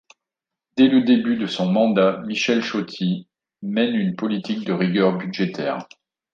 Dès 0.77 0.87
le 0.87 1.03
début 1.03 1.35
de 1.37 1.45
son 1.45 1.71
mandat, 1.71 2.23
Michel 2.25 2.63
Chauty 2.63 3.27
mène 3.61 3.93
une 3.95 4.15
politique 4.15 4.65
de 4.65 4.73
rigueur 4.73 5.15
budgétaire. 5.15 5.87